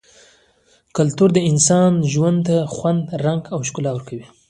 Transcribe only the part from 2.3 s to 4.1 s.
ته خوند، رنګ او ښکلا